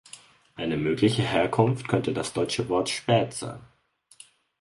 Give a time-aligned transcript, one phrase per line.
[0.55, 3.59] Eine mögliche Herkunft könnte das deutsche Wort "spät" sein.